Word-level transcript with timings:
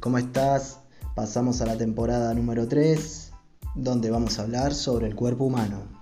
¿cómo 0.00 0.18
estás? 0.18 0.80
Pasamos 1.14 1.60
a 1.60 1.66
la 1.66 1.76
temporada 1.76 2.32
número 2.34 2.68
3, 2.68 3.32
donde 3.74 4.10
vamos 4.10 4.38
a 4.38 4.42
hablar 4.42 4.74
sobre 4.74 5.06
el 5.06 5.16
cuerpo 5.16 5.44
humano. 5.44 5.97